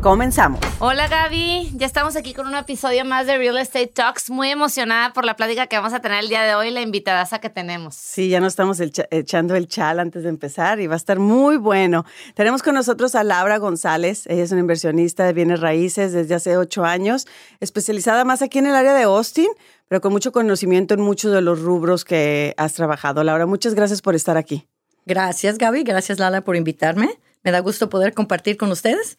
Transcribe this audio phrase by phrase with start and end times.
[0.00, 0.60] Comenzamos.
[0.78, 4.30] Hola Gaby, ya estamos aquí con un episodio más de Real Estate Talks.
[4.30, 7.38] Muy emocionada por la plática que vamos a tener el día de hoy la invitadaza
[7.38, 7.96] que tenemos.
[7.96, 11.58] Sí, ya nos estamos echando el chal antes de empezar y va a estar muy
[11.58, 12.06] bueno.
[12.34, 14.26] Tenemos con nosotros a Laura González.
[14.28, 17.26] Ella es una inversionista de bienes raíces desde hace ocho años,
[17.60, 19.48] especializada más aquí en el área de Austin,
[19.86, 23.22] pero con mucho conocimiento en muchos de los rubros que has trabajado.
[23.22, 24.66] Laura, muchas gracias por estar aquí.
[25.04, 25.82] Gracias, Gaby.
[25.82, 27.10] Gracias, Lala, por invitarme.
[27.42, 29.18] Me da gusto poder compartir con ustedes.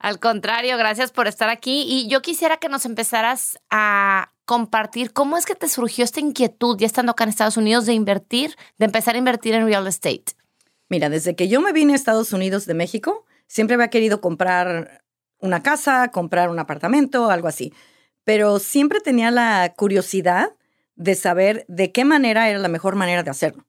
[0.00, 1.84] Al contrario, gracias por estar aquí.
[1.86, 6.78] Y yo quisiera que nos empezaras a compartir cómo es que te surgió esta inquietud,
[6.78, 10.32] ya estando acá en Estados Unidos, de invertir, de empezar a invertir en real estate.
[10.88, 15.04] Mira, desde que yo me vine a Estados Unidos de México, siempre había querido comprar
[15.38, 17.74] una casa, comprar un apartamento, algo así.
[18.24, 20.56] Pero siempre tenía la curiosidad
[20.96, 23.66] de saber de qué manera era la mejor manera de hacerlo.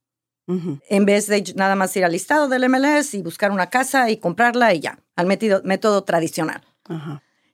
[0.90, 4.18] En vez de nada más ir al listado del MLS y buscar una casa y
[4.18, 6.62] comprarla y ya, al método, tradicional.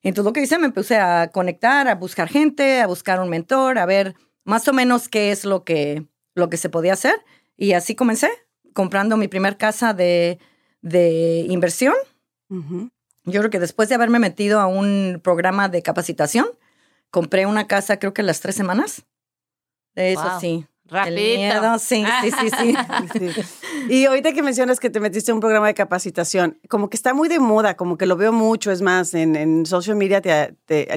[0.02, 3.78] Entonces lo que hice, me puse a conectar, a buscar gente, a buscar un mentor,
[3.78, 7.16] a ver más o menos qué es lo que, lo que se podía hacer.
[7.58, 8.30] Y así comencé,
[8.74, 10.40] comprando mi primer casa de,
[10.82, 11.96] de inversión.
[12.50, 16.48] Yo creo que después de haberme metido a un programa de capacitación,
[17.12, 19.04] compré una casa creo que las tres semanas.
[19.96, 20.66] Eso sí.
[20.90, 21.80] Rapidito.
[21.80, 22.50] sí, sí, sí,
[23.14, 23.42] sí,
[23.90, 27.14] Y ahorita que mencionas que te metiste en un programa de capacitación, como que está
[27.14, 30.22] muy de moda, como que lo veo mucho, es más, en, en social media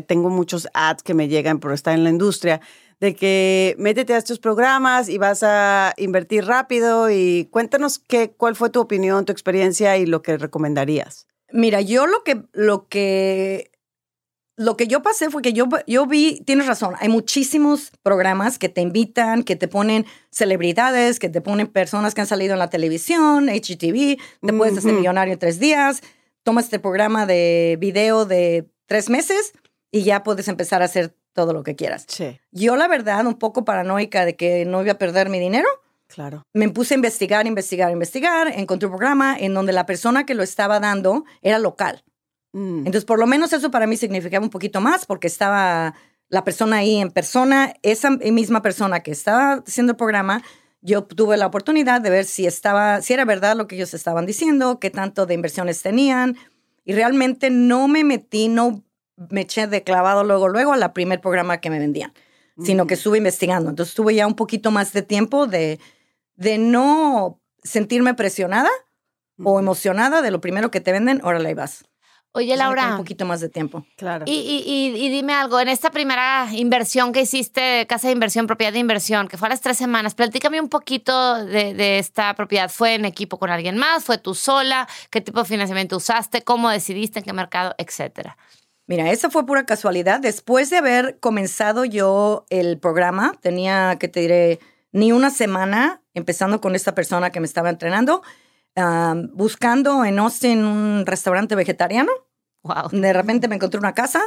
[0.06, 2.60] tengo muchos ads que me llegan por estar en la industria,
[3.00, 8.54] de que métete a estos programas y vas a invertir rápido y cuéntanos qué, cuál
[8.56, 11.26] fue tu opinión, tu experiencia y lo que recomendarías.
[11.52, 13.72] Mira, yo lo que, lo que
[14.60, 18.68] lo que yo pasé fue que yo, yo vi, tienes razón, hay muchísimos programas que
[18.68, 22.68] te invitan, que te ponen celebridades, que te ponen personas que han salido en la
[22.68, 26.02] televisión, HGTV, te puedes hacer millonario en tres días,
[26.42, 29.54] tomas este programa de video de tres meses
[29.90, 32.04] y ya puedes empezar a hacer todo lo que quieras.
[32.52, 35.68] Yo la verdad, un poco paranoica de que no iba a perder mi dinero,
[36.06, 36.44] Claro.
[36.52, 38.48] Me puse a investigar, investigar, investigar.
[38.48, 42.02] Encontré un programa en donde la persona que lo estaba dando era local.
[42.52, 42.78] Mm.
[42.78, 45.94] Entonces, por lo menos eso para mí significaba un poquito más porque estaba
[46.28, 50.42] la persona ahí en persona, esa misma persona que estaba haciendo el programa,
[50.80, 54.26] yo tuve la oportunidad de ver si estaba, si era verdad lo que ellos estaban
[54.26, 56.36] diciendo, qué tanto de inversiones tenían,
[56.84, 58.84] y realmente no me metí, no
[59.28, 62.12] me eché de clavado luego, luego a la primer programa que me vendían,
[62.62, 62.98] sino que mm.
[62.98, 63.70] estuve investigando.
[63.70, 65.80] Entonces tuve ya un poquito más de tiempo de,
[66.36, 68.70] de no sentirme presionada
[69.42, 71.84] o emocionada de lo primero que te venden, órale, vas.
[72.32, 72.92] Oye, Laura.
[72.92, 73.84] Un poquito más de tiempo.
[73.96, 74.24] Claro.
[74.26, 78.72] Y, y, y, dime algo, en esta primera inversión que hiciste, casa de inversión, propiedad
[78.72, 82.70] de inversión, que fue a las tres semanas, platícame un poquito de, de, esta propiedad.
[82.70, 84.04] ¿Fue en equipo con alguien más?
[84.04, 84.86] ¿Fue tú sola?
[85.10, 86.42] ¿Qué tipo de financiamiento usaste?
[86.42, 87.74] ¿Cómo decidiste en qué mercado?
[87.78, 88.36] Etcétera.
[88.86, 90.20] Mira, esa fue pura casualidad.
[90.20, 94.60] Después de haber comenzado yo el programa, tenía, que te diré,
[94.92, 98.22] ni una semana empezando con esta persona que me estaba entrenando
[99.32, 102.12] buscando en Austin un restaurante vegetariano.
[102.62, 102.90] Wow.
[102.92, 104.22] De repente me encontré una casa,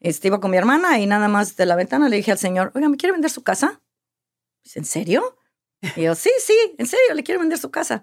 [0.00, 2.72] este, iba con mi hermana y nada más de la ventana le dije al señor,
[2.74, 3.80] oiga, ¿me quiere vender su casa?
[4.74, 5.36] ¿En serio?
[5.96, 8.02] Y yo, sí, sí, en serio, le quiero vender su casa.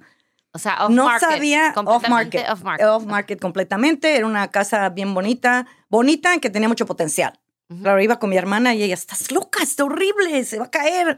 [0.53, 2.87] O sea, off no market, sabía off market, off market.
[2.87, 4.15] Off market completamente.
[4.15, 7.37] Era una casa bien bonita, bonita que tenía mucho potencial.
[7.81, 11.17] Claro, iba con mi hermana y ella, estás loca, está horrible, se va a caer.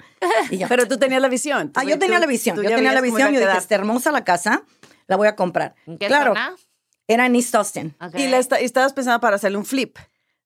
[0.69, 1.71] Pero tú tenías la visión.
[1.75, 3.33] Ah, yo tenía la visión, yo tenía la visión.
[3.33, 4.63] Yo dije, está hermosa la casa,
[5.07, 5.75] la voy a comprar.
[5.99, 6.33] qué claro,
[7.07, 7.95] era en East Austin.
[8.15, 9.97] Y, la estabas pensando para hacerle un flip.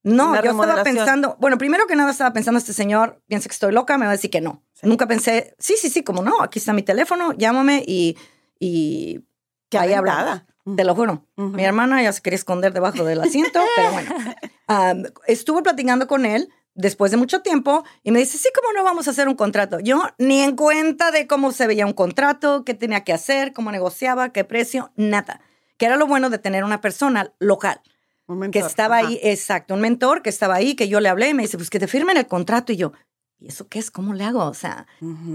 [0.03, 3.71] No, yo estaba pensando, bueno, primero que nada estaba pensando, este señor piensa que estoy
[3.71, 4.63] loca, me va a decir que no.
[4.81, 8.17] Nunca pensé, sí, sí, sí, como no, aquí está mi teléfono, llámame y,
[8.59, 9.21] y
[9.69, 10.47] que ahí hablaba.
[10.75, 11.25] Te lo juro.
[11.35, 15.03] Mi hermana ya se quería esconder debajo del asiento, pero bueno.
[15.27, 19.07] estuve platicando con él después de mucho tiempo y me dice, sí, ¿cómo no vamos
[19.07, 19.79] a hacer un contrato?
[19.79, 23.71] Yo ni en cuenta de cómo se veía un contrato, qué tenía que hacer, cómo
[23.71, 25.41] negociaba, qué precio, nada.
[25.77, 27.81] Que era lo bueno de tener una persona local.
[28.27, 28.61] Un mentor.
[28.61, 31.43] Que estaba ahí, exacto, un mentor que estaba ahí, que yo le hablé y me
[31.43, 32.71] dice, pues que te firmen el contrato.
[32.71, 32.93] Y yo,
[33.39, 33.91] ¿y eso qué es?
[33.91, 34.45] ¿Cómo le hago?
[34.45, 34.87] O sea,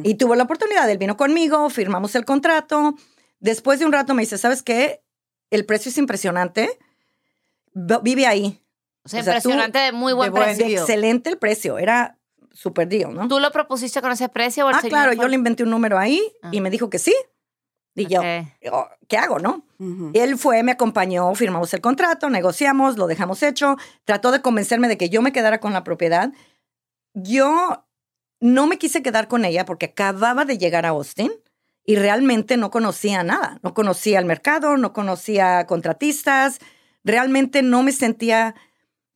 [0.02, 2.94] y tuvo la oportunidad, él vino conmigo, firmamos el contrato.
[3.40, 5.02] Después de un rato me dice, ¿sabes qué?
[5.50, 6.78] El precio es impresionante.
[8.02, 8.62] Vive ahí
[9.04, 10.80] O sea, O sea, tú- impresionante, de muy buen de buen precio.
[10.80, 12.18] Excelente el precio, era
[12.52, 13.28] super deal, ¿no?
[13.28, 15.62] ¿Tú lo propusiste con ese precio o el Ah, señor claro, fue- yo le inventé
[15.62, 16.48] un número ahí Ah.
[16.52, 17.14] y me dijo que sí.
[17.94, 18.26] Y yo, Ok.
[18.72, 19.62] oh, ¿qué hago, no?
[20.14, 24.98] Él fue, me acompañó, firmamos el contrato, negociamos, lo dejamos hecho, trató de convencerme de
[24.98, 26.30] que yo me quedara con la propiedad.
[27.14, 27.84] Yo
[28.40, 31.32] no me quise quedar con ella porque acababa de llegar a Austin
[31.86, 33.58] y realmente no conocía nada.
[33.62, 36.58] No conocía el mercado, no conocía contratistas,
[37.04, 38.56] realmente no me sentía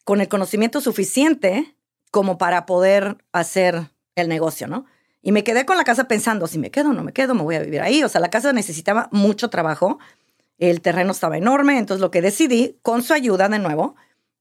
[0.05, 1.75] con el conocimiento suficiente
[2.13, 4.87] como para poder hacer el negocio, ¿no?
[5.23, 7.43] Y me quedé con la casa pensando, si me quedo o no me quedo, me
[7.43, 8.03] voy a vivir ahí.
[8.05, 9.99] O sea, la casa necesitaba mucho trabajo,
[10.59, 13.97] el terreno estaba enorme, entonces lo que decidí, con su ayuda de nuevo,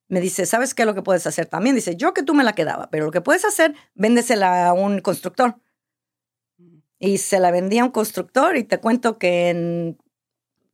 [0.08, 1.76] me dice, ¿sabes qué es lo que puedes hacer también?
[1.76, 5.02] Dice, yo que tú me la quedaba, pero lo que puedes hacer, véndesela a un
[5.02, 5.58] constructor.
[7.00, 9.98] Y se la vendí a un constructor y te cuento que en-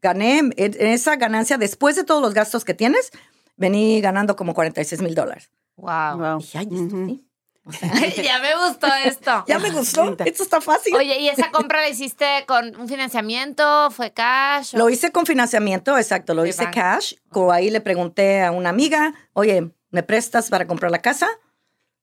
[0.02, 3.12] gané en en esa ganancia, después de todos los gastos que tienes,
[3.58, 5.50] vení ganando como 46 mil dólares.
[5.78, 6.18] Wow.
[6.18, 6.38] Wow.
[6.40, 7.06] Dije, ay, esto Ujú.
[7.08, 7.22] sí.
[7.68, 7.92] O sea,
[8.24, 9.44] ya me gustó esto.
[9.48, 10.96] ya me gustó, esto está fácil.
[10.96, 13.90] Oye, ¿y esa compra la hiciste con un financiamiento?
[13.92, 14.76] ¿Fue cash?
[14.76, 16.76] o- Lo hice con financiamiento, exacto, lo hice banco.
[16.76, 17.14] cash.
[17.30, 21.28] Co- Ahí le pregunté a una amiga, oye, ¿me prestas para comprar la casa?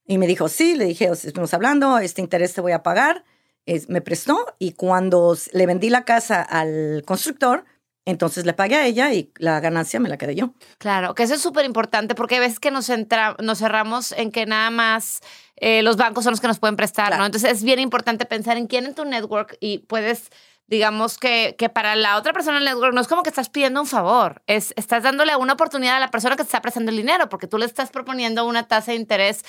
[0.04, 3.24] Y me dijo, sí, le dije, "Os estuvimos hablando, este interés te voy a pagar.
[3.66, 7.64] Es- me prestó y cuando le vendí la casa al constructor,
[8.04, 10.54] entonces le pagué a ella y la ganancia me la quedé yo.
[10.78, 14.32] Claro, que eso es súper importante porque hay veces que nos, entra- nos cerramos en
[14.32, 15.20] que nada más
[15.56, 17.20] eh, los bancos son los que nos pueden prestar, Claro.
[17.20, 17.26] ¿no?
[17.26, 20.30] Entonces es bien importante pensar en quién en tu network y puedes,
[20.72, 23.78] digamos que, que para la otra persona el network no es como que estás pidiendo
[23.78, 26.96] un favor, es estás dándole una oportunidad a la persona que te está prestando el
[26.96, 29.44] dinero porque tú le estás proponiendo una tasa de interés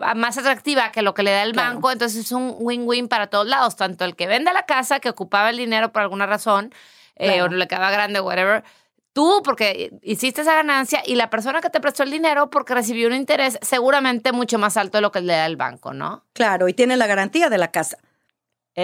[0.00, 1.74] ah, más atractiva que lo que le da el Claro.
[1.74, 5.08] banco, entonces es un win-win para todos lados, tanto el que vende la casa, que
[5.08, 6.72] ocupaba el dinero por alguna razón,
[7.16, 8.62] eh, o le quedaba grande, whatever,
[9.12, 13.08] tú porque hiciste esa ganancia y la persona que te prestó el dinero porque recibió
[13.08, 16.24] un interés seguramente mucho más alto de lo que le da el banco, ¿no?
[16.34, 17.98] Claro, y tiene la garantía de la casa.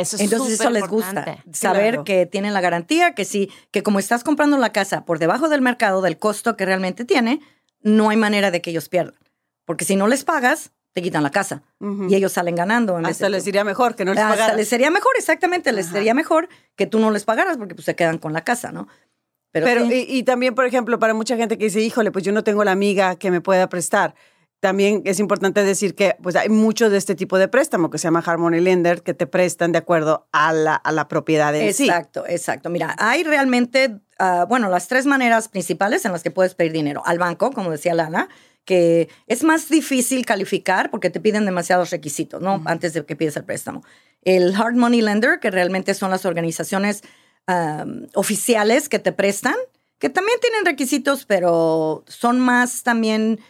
[0.00, 2.04] Eso es Entonces eso les gusta, saber Claro.
[2.04, 5.60] que tienen la garantía, que sí, que como estás comprando la casa por debajo del
[5.62, 7.40] mercado, del costo que realmente tiene,
[7.80, 9.14] no hay manera de que ellos pierdan.
[9.64, 11.62] Porque si no les pagas, te quitan la casa
[12.08, 12.96] y ellos salen ganando.
[12.96, 13.50] en vez Hasta de les tú.
[13.50, 15.94] iría mejor que no les Hasta les sería mejor, exactamente, les Ajá.
[15.96, 18.88] sería mejor que tú no les pagaras porque pues se quedan con la casa, ¿no?
[19.52, 22.24] Pero, Pero, sí, y, y también, por ejemplo, para mucha gente que dice, híjole, pues
[22.24, 24.16] yo no tengo la amiga que me pueda prestar.
[24.64, 28.04] También es importante decir que pues hay muchos de este tipo de préstamo que se
[28.04, 31.84] llama Harmony Lender que te prestan de acuerdo a la, a la propiedad en sí.
[31.84, 32.70] Exacto, exacto.
[32.70, 37.02] Mira, hay realmente, ah, bueno, las tres maneras principales en las que puedes pedir dinero.
[37.04, 38.30] Al banco, como decía Lana,
[38.64, 42.62] que es más difícil calificar porque te piden demasiados requisitos, ¿no?
[42.64, 43.84] Antes de que pides el préstamo.
[44.22, 47.02] El Hard Money Lender, que realmente son las organizaciones
[47.46, 49.56] am, oficiales que te prestan,
[49.98, 53.40] que también tienen requisitos, pero son más también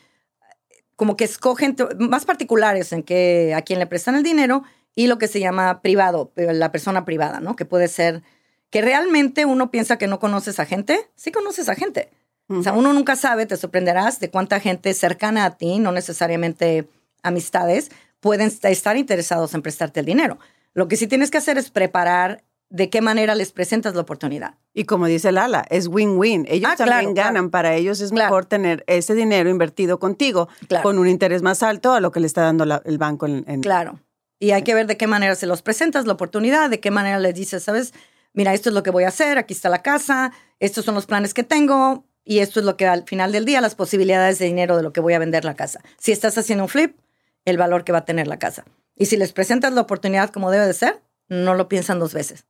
[0.96, 4.62] como que escogen más particulares en que a quién le prestan el dinero
[4.94, 7.56] y lo que se llama privado, eh, la persona privada, ¿no?
[7.56, 8.23] Que puede ser
[8.70, 12.11] que realmente uno piensa que no conoces a gente, sí conoces a gente.
[12.49, 16.88] O sea, uno nunca sabe, te sorprenderás de cuánta gente cercana a ti, no necesariamente
[17.23, 20.38] amistades, pueden est- estar interesados en prestarte el dinero.
[20.75, 24.56] Lo que sí tienes que hacer es preparar de qué manera les presentas la oportunidad.
[24.76, 26.47] Y como dice Lala, es win-win.
[26.49, 27.29] Ellos Ah, también claro, claro.
[27.29, 27.50] ganan.
[27.50, 28.26] Para ellos es Claro.
[28.26, 30.82] mejor tener ese dinero invertido contigo Claro.
[30.82, 33.44] con un interés más alto a lo que le está dando la- el banco en,
[33.46, 34.01] en- Claro.
[34.41, 37.20] Y hay que ver de qué manera se los presentas la oportunidad, de qué manera
[37.20, 37.94] les dices, ¿sabes?
[38.32, 41.06] Mira, esto es lo que voy a hacer, aquí está la casa, estos son los
[41.06, 44.46] planes que tengo y esto es lo que al final del día, las posibilidades de
[44.46, 45.81] dinero de lo que voy a vender la casa.
[45.98, 46.98] Si estás haciendo un flip,
[47.44, 48.65] el valor que va a tener la casa.
[48.96, 52.44] Y si les presentas la oportunidad como debe de ser, no lo piensan dos veces.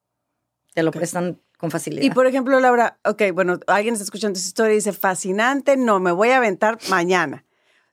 [0.73, 2.03] Te lo prestan con facilidad.
[2.05, 6.01] Y por ejemplo, Laura, ok, bueno, alguien está escuchando esa historia y dice, fascinante, no,
[6.01, 7.45] me voy a aventar mañana.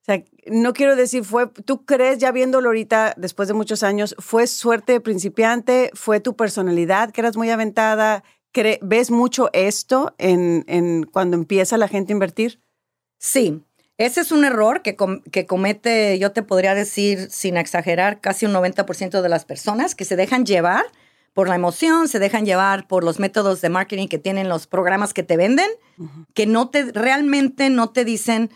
[0.02, 4.16] O sea, no quiero decir, fue, ¿tú crees, ya viéndolo ahorita, después de muchos años,
[4.18, 8.24] fue suerte de principiante, fue tu personalidad, que eras muy aventada?
[8.52, 12.60] Cre- ¿Ves mucho esto en, en cuando empieza la gente a invertir?
[13.20, 13.62] Sí,
[13.98, 18.48] ese es un error que, com- que comete, yo te podría decir, sin exagerar, casi
[18.48, 20.86] un 90% de las personas que se dejan llevar
[21.34, 25.14] por la emoción, se dejan llevar por los métodos de marketing que tienen los programas
[25.14, 25.70] que te venden,
[26.34, 28.52] que no te, realmente no te dicen,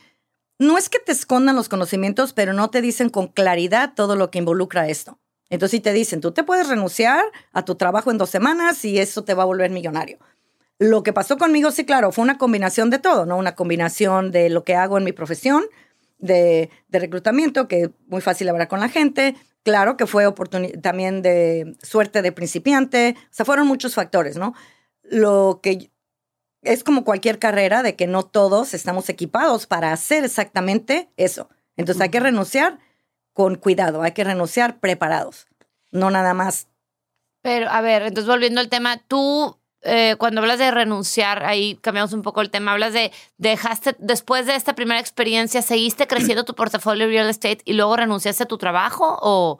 [0.60, 4.32] no es que te escondan los conocimientos, pero no te dicen con claridad todo lo
[4.32, 5.20] que involucra esto.
[5.50, 9.00] Entonces, si te dicen, tú te puedes renunciar a tu trabajo en dos semanas y
[9.00, 10.17] eso te va a volver millonario.
[10.79, 13.38] Lo que pasó conmigo, sí, claro, fue una combinación de todo, ¿no?
[13.38, 15.63] Una combinación de lo que hago en mi profesión,
[16.18, 19.36] de, de reclutamiento, que es muy fácil hablar con la gente.
[19.64, 20.32] Claro que fue
[20.82, 23.16] también de suerte de principiante.
[23.18, 24.54] O sea, fueron muchos factores, ¿no?
[25.04, 25.92] Lo que
[26.62, 31.50] es como cualquier carrera de que no todos estamos equipados para hacer exactamente eso.
[31.78, 32.80] Entonces hay que renunciar
[33.34, 35.48] con cuidado, hay que renunciar preparados,
[35.92, 36.68] no nada más.
[37.42, 42.12] Pero, a ver, entonces volviendo al tema, tú eh, cuando hablas de renunciar, ahí cambiamos
[42.13, 46.56] un poco el tema, hablas de dejaste, después de esta primera experiencia, ¿seguiste creciendo tu
[46.56, 49.60] portafolio real estate y luego renunciaste a tu trabajo o,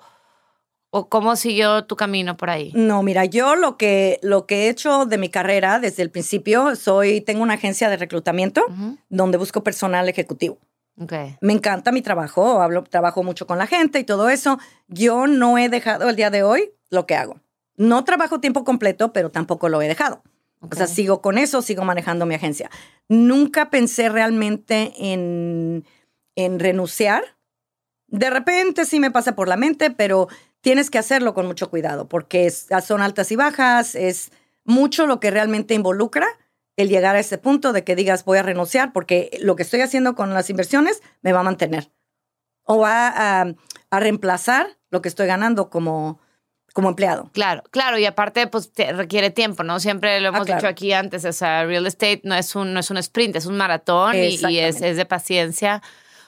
[0.90, 2.72] o cómo siguió tu camino por ahí?
[2.74, 6.76] No, mira, yo lo que, lo que he hecho de mi carrera desde el principio,
[6.76, 8.66] soy, tengo una agencia de reclutamiento
[9.10, 10.58] donde busco personal ejecutivo.
[10.98, 11.36] Okay.
[11.42, 14.58] Me encanta mi trabajo, hablo, trabajo mucho con la gente y todo eso.
[14.88, 17.42] Yo no he dejado el día de hoy lo que hago.
[17.78, 20.24] No trabajo tiempo completo, pero tampoco lo he dejado.
[20.62, 22.70] O sea, sigo con eso, sigo manejando mi agencia.
[23.08, 25.86] Nunca pensé realmente en,
[26.36, 27.24] en renunciar.
[28.08, 30.28] De repente sí me pasa por la mente, pero
[30.62, 34.32] tienes que hacerlo con mucho cuidado porque son altas y bajas, es
[34.64, 36.28] mucho lo que realmente involucra
[36.76, 39.82] el llegar a ese punto de que digas voy a renunciar porque lo que estoy
[39.82, 41.92] haciendo con las inversiones me va a mantener
[42.64, 43.54] o va a,
[43.92, 46.20] a reemplazar lo que estoy ganando como,
[46.76, 47.30] como empleado.
[47.32, 49.80] Claro, claro, y aparte, pues te requiere tiempo, ¿no?
[49.80, 50.60] Siempre lo Ah, hemos claro.
[50.60, 53.46] dicho aquí antes, o sea, real estate no es un, no es un sprint, es
[53.46, 55.82] un maratón y, y es, es de paciencia.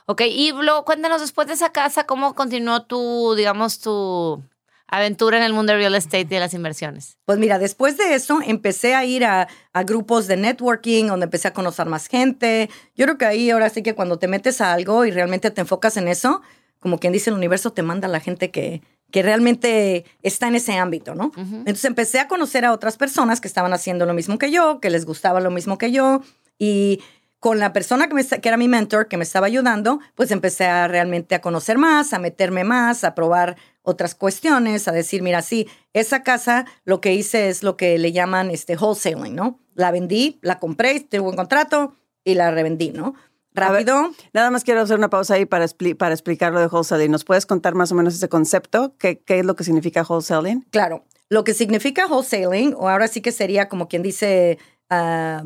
[0.06, 4.42] Ok, y luego cuéntanos después de esa casa, ¿cómo continuó tu, digamos, tu
[4.88, 7.18] aventura en el mundo de real estate y de las inversiones?
[7.26, 11.50] Pues mira, después de eso empecé a ir a, a grupos de networking donde empecé
[11.50, 12.70] a conocer más gente.
[12.96, 15.60] Yo creo que ahí ahora sí que cuando te metes a algo y realmente te
[15.60, 16.42] enfocas en eso,
[16.80, 20.56] como quien dice, el universo te manda a la gente que, que realmente está en
[20.56, 21.32] ese ámbito, ¿no?
[21.36, 24.90] Entonces empecé a conocer a otras personas que estaban haciendo lo mismo que yo, que
[24.90, 26.22] les gustaba lo mismo que yo
[26.60, 27.02] y
[27.40, 30.66] con la persona que, me, que era mi mentor, que me estaba ayudando, pues empecé
[30.66, 35.42] a realmente a conocer más, a meterme más, a probar otras cuestiones, a decir, mira,
[35.42, 39.60] sí, esa casa lo que hice es lo que le llaman este wholesaling, ¿no?
[39.76, 43.14] La vendí, la compré, tuve un contrato y la revendí, ¿no?
[43.58, 44.12] Ver, Rápido.
[44.34, 47.12] Nada más quiero hacer una pausa ahí para, expli- para explicar lo de wholesaling.
[47.12, 48.96] ¿Nos puedes contar más o menos ese concepto?
[48.98, 50.62] ¿Qué, qué es lo que significa wholesaling?
[50.72, 54.60] Claro, lo que significa wholesaling, o ahora sí que sería como quien dice,
[54.90, 55.44] la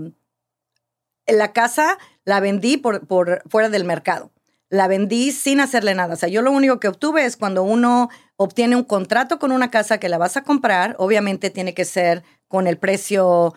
[1.53, 4.31] casa la vendí por, por fuera del mercado.
[4.69, 6.13] La vendí sin hacerle nada.
[6.13, 9.69] O sea, yo lo único que obtuve es cuando uno obtiene un contrato con una
[9.69, 13.53] casa que la vas a comprar, obviamente tiene que ser con el precio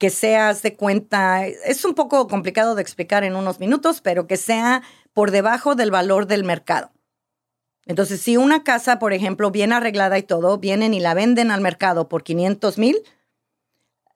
[0.00, 1.46] que seas de cuenta.
[1.46, 5.90] Es un poco complicado de explicar en unos minutos, pero que sea por debajo del
[5.90, 6.90] valor del mercado.
[7.84, 11.60] Entonces, si una casa, por ejemplo, bien arreglada y todo, vienen y la venden al
[11.60, 12.96] mercado por 500 mil,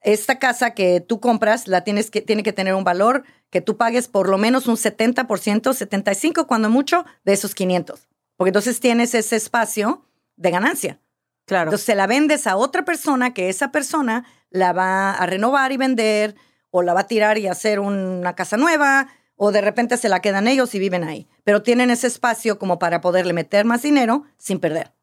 [0.01, 3.77] esta casa que tú compras la tienes que, tiene que tener un valor que tú
[3.77, 8.07] pagues por lo menos un 70%, 75% cuando mucho, de esos 500.
[8.37, 10.03] Porque entonces tienes ese espacio
[10.35, 10.99] de ganancia.
[11.45, 11.69] Claro.
[11.69, 14.25] Entonces se la vendes a otra persona que esa persona
[14.55, 16.35] la va a renovar y vender
[16.71, 20.21] o la va a tirar y hacer una casa nueva o de repente se la
[20.21, 21.27] quedan ellos y viven ahí.
[21.43, 24.93] Pero tienen ese espacio como para poderle meter más dinero sin perder.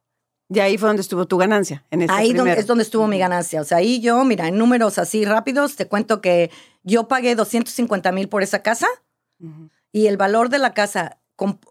[0.49, 1.85] y ahí fue donde estuvo tu ganancia.
[1.91, 3.61] En Ahí es donde estuvo mi ganancia.
[3.61, 6.51] O sea, ahí yo, mira, en números así rápidos, te cuento que
[6.83, 8.87] yo pagué 250 mil por esa casa
[9.93, 11.19] y el valor de la casa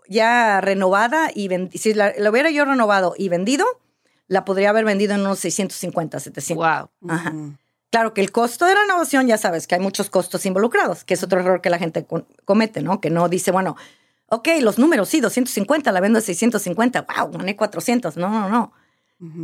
[0.07, 3.65] ya renovada y si la, la hubiera yo renovado y vendido,
[4.27, 6.55] la podría haber vendido en unos 650, 700.
[6.55, 6.89] Wow.
[7.09, 7.33] Ajá.
[7.91, 11.23] Claro que el costo de renovación, ya sabes que hay muchos costos involucrados, que es
[11.23, 12.99] otro error que la gente co- comete, ¿no?
[13.01, 13.75] Que no dice, bueno,
[14.27, 18.15] ok, los números, sí, 250, la vendo a 650, wow, gané 400.
[18.17, 18.73] No, no, no.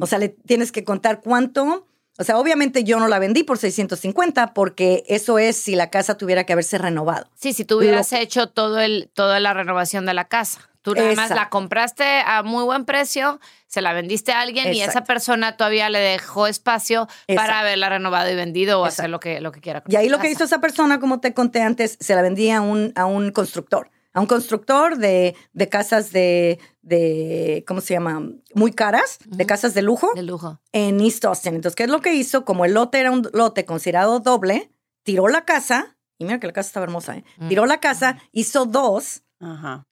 [0.01, 1.85] O sea, le tienes que contar cuánto.
[2.17, 6.17] O sea, obviamente yo no la vendí por 650 porque eso es si la casa
[6.17, 7.29] tuviera que haberse renovado.
[7.35, 10.61] Sí, si tú hubieras hecho todo el, toda la renovación de la casa.
[10.88, 14.82] Tú nada más la compraste a muy buen precio, se la vendiste a alguien y
[14.82, 19.41] esa persona todavía le dejó espacio para haberla renovado y vendido o hacer lo que,
[19.41, 19.82] lo que quiera.
[19.82, 22.60] con Y ahí lo que hizo esa persona, como te conté antes, se la vendía
[22.60, 23.89] a un, a un constructor.
[24.13, 28.22] A un constructor de, de casas de, de, ¿cómo se llama?
[28.53, 30.62] Muy caras, de casas de lujo De lujo.
[30.72, 31.56] en East Austin.
[31.56, 32.46] Entonces, ¿qué es lo que hizo?
[32.46, 34.72] Como el lote era un lote considerado doble,
[35.03, 37.25] tiró la casa, y mira que la casa estaba hermosa, ¿eh?
[37.38, 37.50] Mm.
[37.50, 39.86] Tiró la casa, hizo dos Ajá.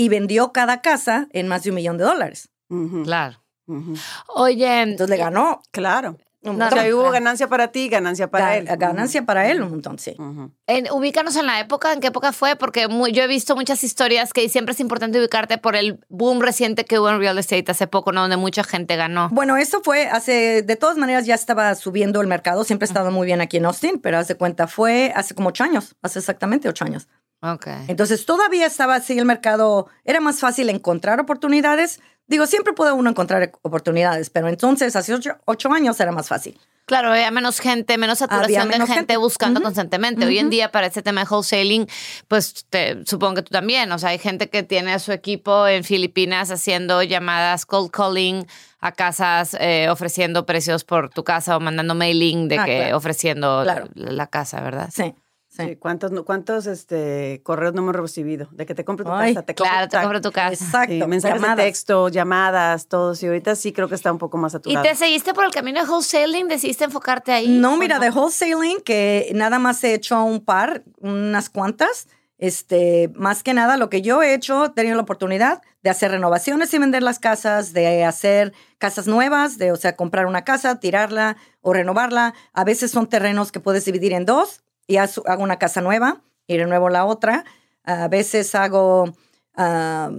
[0.00, 2.48] Y vendió cada casa en más de un millón de dólares.
[2.70, 3.02] Ujú.
[3.02, 3.42] Claro.
[3.66, 3.94] Ujú.
[4.28, 6.16] Oye, Entonces le ganó Claro.
[6.42, 8.78] No, O sea, hubo ganancia para ti, ganancia para Ga- él.
[8.78, 10.14] Ganancia para él un montón, sí.
[10.18, 10.50] Ujú.
[10.66, 12.56] en- ubícanos en la época, ¿en qué época fue?
[12.56, 16.40] Porque muy- yo he visto muchas historias que siempre es importante ubicarte por el boom
[16.40, 18.22] reciente que hubo en real estate hace poco, ¿no?
[18.22, 19.28] Donde mucha gente ganó.
[19.30, 23.10] Bueno, eso fue hace, de todas maneras ya estaba subiendo el mercado, siempre ha estado
[23.10, 26.70] muy bien aquí en Austin, pero hace cuenta fue hace como ocho años, hace exactamente
[26.70, 27.06] ocho años.
[27.42, 27.66] Ok.
[27.88, 32.00] Entonces todavía estaba así el mercado, era más fácil encontrar oportunidades.
[32.26, 36.58] Digo, siempre puede uno encontrar oportunidades, pero entonces hace ocho, ocho años era más fácil.
[36.86, 39.16] Claro, había menos gente, menos saturación de gente, gente.
[39.16, 40.26] buscando constantemente.
[40.26, 41.88] Hoy en día, para este tema de wholesaling,
[42.28, 43.90] pues te- supongo que tú también.
[43.92, 48.44] O sea, hay gente que tiene a su equipo en Filipinas haciendo llamadas cold calling
[48.80, 52.96] a casas, eh, ofreciendo precios por tu casa o mandando mailing de Ah, que claro.
[52.96, 53.86] ofreciendo Claro.
[53.94, 54.88] la, la casa, ¿verdad?
[54.92, 55.14] Sí,
[55.60, 55.68] sí.
[55.70, 58.48] Sí, ¿Cuántos, cuántos este, correos no hemos recibido?
[58.52, 60.52] De que te compre tu Ay, casa, te Claro, tu te compro tu casa.
[60.64, 60.92] Exacto.
[60.92, 61.56] Sí, mensajes llamadas.
[61.56, 63.22] de texto, llamadas, todos.
[63.22, 64.82] Y ahorita sí creo que está un poco más ¿Y saturado.
[64.82, 66.48] te seguiste por el camino de wholesaling?
[66.48, 67.48] ¿Decidiste enfocarte ahí?
[67.48, 68.02] No, ¿O mira, no?
[68.04, 72.08] de wholesaling, que nada más he hecho un par, unas cuantas.
[72.38, 76.10] Este, más que nada, lo que yo he hecho, he tenido la oportunidad de hacer
[76.10, 80.80] renovaciones y vender las casas, de hacer casas nuevas, de, o sea, comprar una casa,
[80.80, 82.32] tirarla o renovarla.
[82.54, 86.58] A veces son terrenos que puedes dividir en dos y hago una casa nueva y
[86.58, 87.44] renuevo la otra.
[87.84, 89.14] A veces hago,
[89.56, 90.10] ah,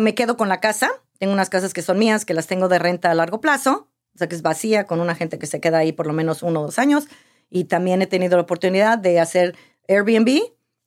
[0.00, 0.90] me quedo con la casa.
[1.18, 4.18] Tengo unas casas que son mías, que las tengo de renta a largo plazo, o
[4.18, 6.60] sea, que es vacía, con una gente que se queda ahí por lo menos uno
[6.60, 7.08] o dos años.
[7.50, 9.56] Y también he tenido la oportunidad de hacer
[9.88, 10.40] Airbnb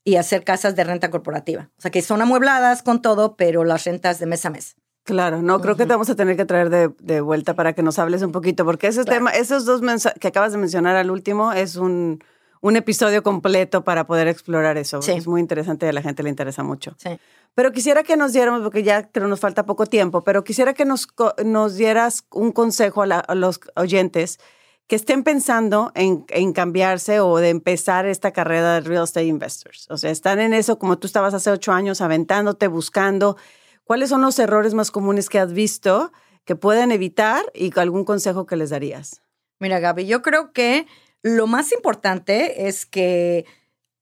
[0.05, 1.69] y hacer casas de renta corporativa.
[1.77, 4.75] O sea, que son amuebladas con todo, pero las rentas de mes a mes.
[5.03, 7.83] Claro, no, creo que te vamos a tener que traer de, de vuelta para que
[7.83, 9.17] nos hables un poquito, porque ese Claro.
[9.19, 9.81] tema, esos dos
[10.21, 12.23] que acabas de mencionar al último es un,
[12.63, 15.01] un episodio completo para poder explorar eso.
[15.01, 15.11] Sí.
[15.11, 16.95] Es muy interesante y a la gente le interesa mucho.
[16.97, 17.09] Sí.
[17.55, 20.85] Pero quisiera que nos diéramos, porque ya creo nos falta poco tiempo, pero quisiera que
[20.85, 21.07] nos,
[21.43, 24.39] nos dieras un consejo a, la- a los oyentes
[24.87, 29.85] que estén pensando en, en cambiarse o de empezar esta carrera de real estate investors.
[29.89, 33.35] O sea, están en eso como tú estabas hace ocho años, aventándote, buscando.
[33.83, 36.13] ¿Cuáles son los errores más comunes que has visto
[36.45, 39.21] que pueden evitar y algún consejo que les darías?
[39.59, 40.87] Mira, Gaby, yo creo que
[41.23, 43.45] lo más importante es que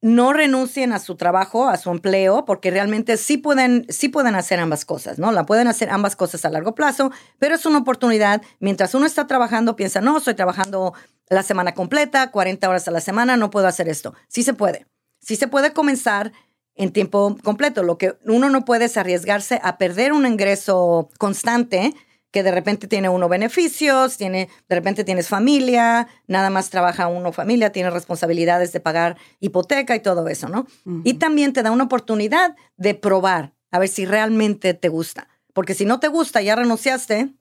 [0.01, 4.59] no renuncien a su trabajo, a su empleo, porque realmente sí pueden, sí pueden hacer
[4.59, 5.31] ambas cosas, ¿no?
[5.31, 8.41] La pueden hacer ambas cosas a largo plazo, pero es una oportunidad.
[8.59, 10.93] Mientras uno está trabajando, piensa, no, estoy trabajando
[11.29, 14.15] la semana completa, 40 horas a la semana, no puedo hacer esto.
[14.27, 14.87] Sí se puede.
[15.21, 16.31] Sí se puede comenzar
[16.73, 17.83] en tiempo completo.
[17.83, 21.93] Lo que uno no puede es arriesgarse a perder un ingreso constante
[22.31, 27.31] que de repente tiene uno beneficios, tiene, de repente tienes familia, nada más trabaja uno
[27.31, 30.65] familia, tiene responsabilidades de pagar hipoteca y todo eso, ¿no?
[31.03, 35.27] Y también te da una oportunidad de probar, a ver si realmente te gusta.
[35.53, 37.33] Porque si no te gusta, ya renunciaste,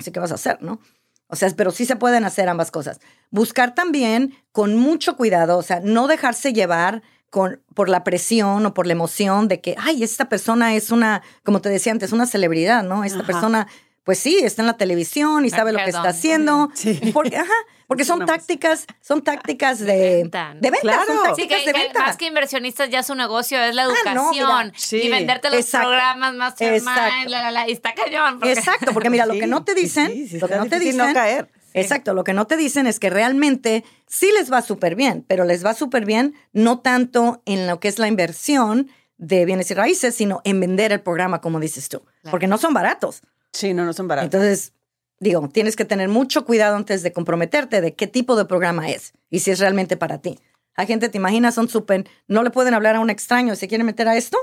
[0.00, 0.80] sé qué vas a hacer, ¿no?
[1.28, 3.00] O sea, pero sí se pueden hacer ambas cosas.
[3.30, 8.74] Buscar también con mucho cuidado, o sea, no dejarse llevar con, por la presión o
[8.74, 12.26] por la emoción de que, ay, esta persona es una, como te decía antes, una
[12.26, 13.04] celebridad, ¿no?
[13.04, 13.26] Esta Ajá.
[13.26, 13.68] persona,
[14.04, 16.70] pues sí, está en la televisión y Ay, sabe lo que está haciendo.
[16.74, 16.98] Sí.
[17.14, 17.52] Porque, ajá,
[17.86, 20.60] porque son tácticas, son tácticas de, venta, ¿no?
[20.62, 21.04] de venta, Claro.
[21.06, 22.00] son Sí, tácticas que, de venta.
[22.00, 24.72] más que inversionistas ya su negocio es la Ah, no, educación.
[24.76, 24.96] Sí.
[25.02, 25.88] y venderte los Exacto.
[25.88, 27.28] programas más Exacto.
[27.28, 28.38] la, la, la, y está cañón.
[28.38, 30.66] porque- Exacto, porque mira, lo Sí, que no te dicen, sí, sí, lo que no
[30.66, 31.50] te dicen, no caer.
[31.74, 35.44] Exacto, lo que no te dicen es que realmente sí les va súper bien, pero
[35.44, 39.74] les va súper bien no tanto en lo que es la inversión de bienes y
[39.74, 43.20] raíces, sino en vender el programa, como dices tú, porque no son baratos.
[43.52, 44.26] Sí, no, no son baratos.
[44.26, 44.72] Entonces,
[45.20, 49.12] digo, tienes que tener mucho cuidado antes de comprometerte de qué tipo de programa es
[49.30, 50.38] y si es realmente para ti.
[50.74, 53.84] Hay gente, te imaginas, son súper, no le pueden hablar a un extraño, ¿se quiere
[53.84, 54.38] meter a esto?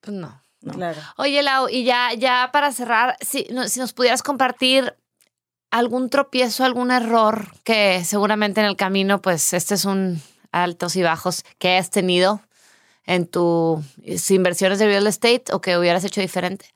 [0.00, 0.42] Pues no.
[0.62, 0.74] No.
[0.74, 1.00] Claro.
[1.16, 4.94] Oye, Lau, y ya, ya para cerrar, si, no- si nos pudieras compartir
[5.70, 10.20] algún tropiezo, algún error que seguramente en el camino, pues este es un
[10.52, 12.42] altos y bajos que has tenido
[13.06, 13.82] en tus
[14.30, 16.66] inversiones de real estate o que hubieras hecho diferente.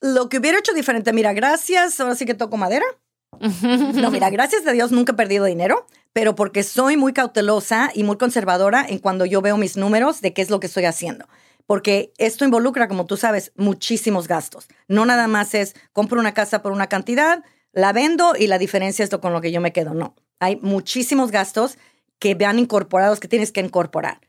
[0.00, 2.86] Lo que hubiera hecho diferente, mira, gracias, ahora sí que toco madera.
[3.94, 8.02] No, mira, gracias a Dios nunca he perdido dinero, pero porque soy muy cautelosa y
[8.04, 11.26] muy conservadora en cuando yo veo mis números de qué es lo que estoy haciendo.
[11.66, 14.68] Porque esto involucra, como tú sabes, muchísimos gastos.
[14.88, 19.04] No nada más es compro una casa por una cantidad, la vendo y la diferencia
[19.04, 19.94] es lo con lo que yo me quedo.
[19.94, 21.76] No, hay muchísimos gastos
[22.18, 24.20] que vean incorporados que tienes que incorporar.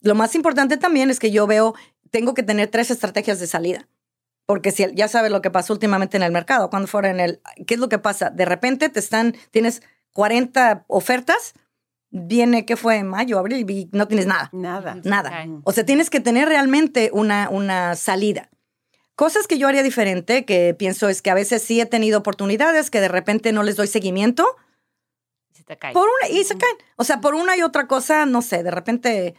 [0.00, 1.74] Lo más importante también es que yo veo,
[2.10, 3.88] tengo que tener tres estrategias de salida.
[4.46, 7.40] Porque si ya sabes lo que pasó últimamente en el mercado, cuando fuera en el,
[7.66, 8.30] ¿qué es lo que pasa?
[8.30, 11.54] De repente te están, tienes 40 ofertas,
[12.10, 13.02] viene, ¿qué fue?
[13.04, 14.96] Mayo, abril, y no tienes nada, Nada.
[15.04, 15.46] nada.
[15.64, 18.50] O sea, tienes que tener realmente una, una salida.
[19.16, 22.90] Cosas que yo haría diferente, que pienso es que a veces sí he tenido oportunidades
[22.90, 24.46] que de repente no les doy seguimiento
[25.52, 25.92] Si te cae.
[25.94, 26.76] por una, y se caen.
[26.96, 29.34] O sea, por una y otra cosa, no sé, de repente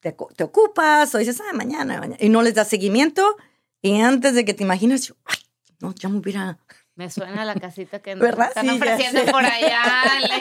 [0.00, 3.36] te, te ocupas o dices, ah, mañana, mañana, y no les das seguimiento.
[3.82, 5.38] Y antes de que te imaginas, yo, ay,
[5.80, 6.58] no, ya me hubiera.
[6.94, 8.48] Me suena la casita que nos ¿Verdad?
[8.48, 9.82] están Sí, ofreciendo por allá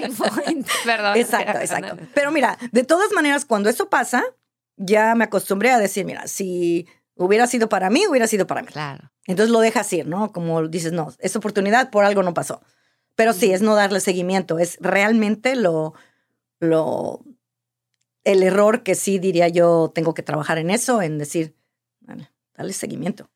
[0.45, 0.65] en.
[0.83, 1.15] Perdón.
[1.15, 1.97] Exacto, exacto.
[2.13, 4.23] Pero mira, de todas maneras, cuando eso pasa,
[4.75, 8.67] ya me acostumbré a decir, mira, si hubiera sido para mí, hubiera sido para mí.
[8.67, 9.09] Claro.
[9.25, 10.31] Entonces lo dejas ir, ¿no?
[10.33, 12.61] Como dices, no, esa oportunidad por algo no pasó.
[13.15, 14.59] Pero sí, es no darle seguimiento.
[14.59, 15.93] Es realmente lo,
[16.59, 17.23] lo,
[18.23, 21.55] el error que sí diría yo tengo que trabajar en eso, en decir,
[22.01, 23.29] vale, dale seguimiento.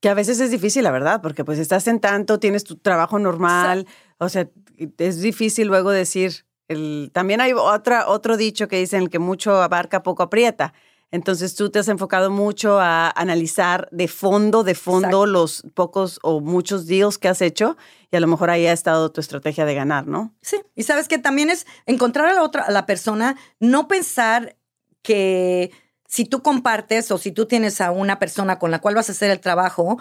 [0.00, 3.18] Que a veces es difícil, la verdad, porque pues estás en tanto, tienes tu trabajo
[3.18, 3.86] normal,
[4.18, 4.48] o sea,
[4.96, 10.02] es difícil luego decir, el, también hay otra, otro dicho que dicen que mucho abarca,
[10.02, 10.72] poco aprieta.
[11.10, 16.40] Entonces tú te has enfocado mucho a analizar de fondo, de fondo los pocos o
[16.40, 17.76] muchos deals que has hecho
[18.10, 20.32] y a lo mejor ahí ha estado tu estrategia de ganar, ¿no?
[20.40, 24.56] Sí, y sabes que también es encontrar a la otra, a la persona, no pensar
[25.02, 25.72] que
[26.10, 29.12] si tú compartes o si tú tienes a una persona con la cual vas a
[29.12, 29.96] hacer el trabajo,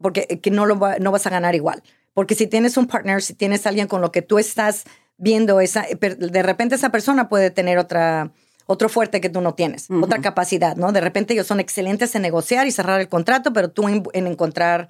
[0.00, 1.84] porque eh, que no lo no vas a ganar igual.
[2.14, 4.84] Porque si tienes un partner, si tienes alguien con lo que tú estás
[5.18, 8.32] viendo esa, eh, de repente esa persona puede tener otra
[8.66, 10.92] otro fuerte que tú no tienes, otra capacidad, ¿no?
[10.92, 14.88] De repente ellos son excelentes en negociar y cerrar el contrato, pero tú en, encontrar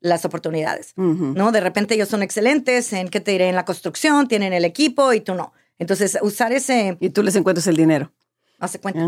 [0.00, 1.52] las oportunidades, ¿no?
[1.52, 3.48] De repente ellos son excelentes en, ¿qué te diré?
[3.48, 5.52] En la construcción, tienen el equipo y tú no.
[5.78, 6.96] Entonces, usar ese...
[7.00, 8.12] Y tú les encuentras el dinero.
[8.58, 9.00] Hace cuenta,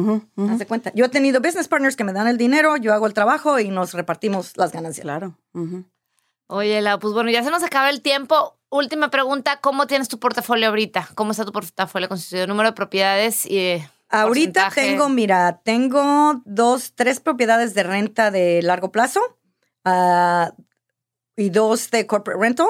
[0.48, 0.92] hace cuenta.
[0.94, 3.68] Yo he tenido business partners que me dan el dinero, yo hago el trabajo y
[3.68, 5.02] nos repartimos las ganancias.
[5.02, 5.36] Claro.
[6.46, 8.56] Oye, la, pues bueno, ya se nos acaba el tiempo.
[8.68, 11.08] Última pregunta, ¿cómo tienes tu portafolio ahorita?
[11.16, 12.46] ¿Cómo está tu portafolio constituido?
[12.46, 18.90] Número de propiedades y Ahorita tengo, mira, tengo dos, tres propiedades de renta de largo
[18.90, 19.20] plazo
[19.84, 20.50] uh,
[21.36, 22.66] y dos de corporate rental.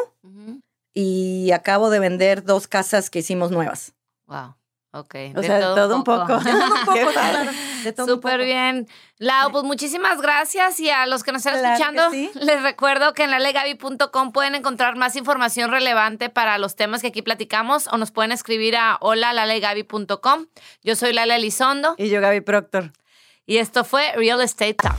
[0.93, 3.95] Y acabo de vender dos casas que hicimos nuevas.
[4.27, 4.57] Wow.
[4.93, 5.15] Ok.
[5.37, 6.39] O sea, de todo, un poco.
[6.39, 7.51] De todo un poco, claro.
[8.07, 8.89] Súper bien.
[9.19, 13.31] Lau, pues muchísimas gracias y a los que nos están escuchando, les recuerdo que en
[13.31, 18.33] lalegaby.com pueden encontrar más información relevante para los temas que aquí platicamos o nos pueden
[18.33, 20.47] escribir a hola.lalegaby.com.
[20.83, 21.95] Yo soy Lala Elizondo.
[21.97, 22.93] Y yo Gaby Proctor.
[23.47, 24.99] Y esto fue Real Estate Talks.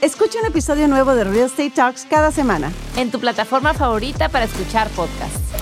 [0.00, 2.72] Escucha un episodio nuevo de Real Estate Talks cada semana.
[2.96, 5.61] En tu plataforma favorita para escuchar podcasts.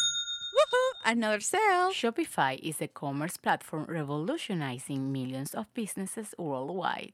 [1.05, 1.91] Another sale.
[1.91, 7.13] Shopify is a commerce platform revolutionizing millions of businesses worldwide.